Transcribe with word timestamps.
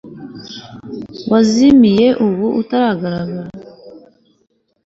wazimiye 1.31 2.07
ubu 2.25 2.47
utagaragara 2.61 3.49